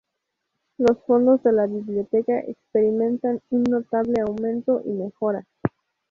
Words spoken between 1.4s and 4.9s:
de la Biblioteca experimentan un notable aumento y